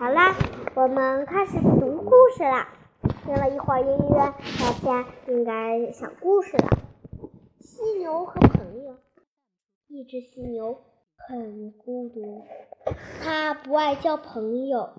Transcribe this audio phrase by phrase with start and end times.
[0.00, 0.34] 好啦，
[0.74, 2.74] 我们开始读故事啦。
[3.24, 6.78] 听了一会儿音乐，大家应该想故事了。
[7.60, 8.96] 犀牛和朋友，
[9.86, 10.76] 一只犀牛
[11.16, 12.44] 很孤独，
[13.22, 14.90] 它不爱交朋友，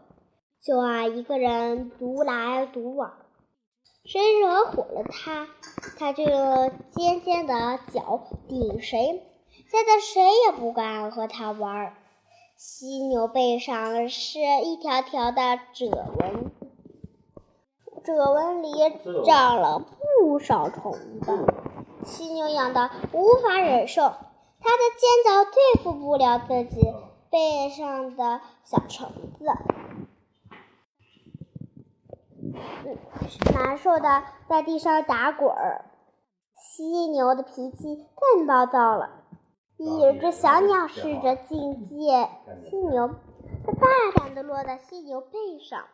[0.61, 3.11] 就爱一个人独来独往。
[4.05, 5.49] 谁惹火了它，
[5.99, 9.21] 它就用尖尖的角顶谁，
[9.69, 11.97] 吓得谁也不敢和它玩儿。
[12.55, 16.51] 犀牛背上是一条条的褶纹，
[18.03, 18.71] 褶纹里
[19.25, 19.79] 长了
[20.19, 21.45] 不少虫子。
[22.05, 26.93] 犀牛痒的无法忍受，它的尖角对付不了自己
[27.29, 29.45] 背上的小虫子，
[33.53, 35.85] 难受的在地上打滚儿。
[36.55, 39.22] 犀牛的脾气更暴躁了。
[39.77, 42.29] 一只小鸟试着警戒
[42.69, 43.09] 犀牛，
[43.65, 45.87] 它大胆地落在犀牛背上，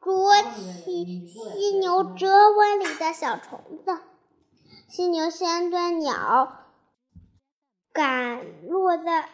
[0.00, 4.00] 啄起犀牛折纹里的小虫子。
[4.88, 6.50] 犀牛先对鸟
[7.92, 9.28] 敢落在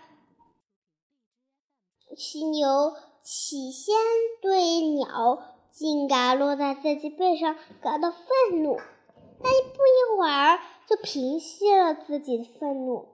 [2.17, 3.95] 犀牛起先
[4.43, 13.14] 对鸟竟敢落在自己背上感到愤怒，但不一会儿就平息了自己的愤怒。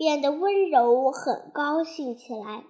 [0.00, 2.64] 变得温柔，很高兴起来，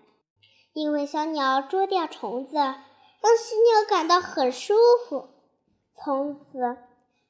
[0.73, 4.75] 因为小鸟捉掉虫子，让犀牛感到很舒
[5.09, 5.28] 服。
[5.95, 6.77] 从此，